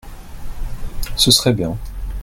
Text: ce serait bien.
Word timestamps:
ce 1.15 1.29
serait 1.29 1.53
bien. 1.53 1.77